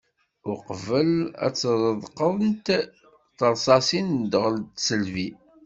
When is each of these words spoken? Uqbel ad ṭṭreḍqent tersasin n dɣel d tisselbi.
Uqbel 0.51 1.11
ad 1.45 1.53
ṭṭreḍqent 1.55 2.65
tersasin 3.37 4.07
n 4.17 4.21
dɣel 4.31 4.55
d 4.63 4.65
tisselbi. 4.75 5.27